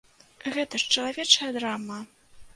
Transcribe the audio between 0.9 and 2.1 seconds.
чалавечая драма!